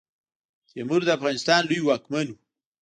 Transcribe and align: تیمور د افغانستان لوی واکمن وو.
تیمور 0.71 1.01
د 1.05 1.09
افغانستان 1.17 1.61
لوی 1.69 1.81
واکمن 1.83 2.25
وو. 2.29 2.37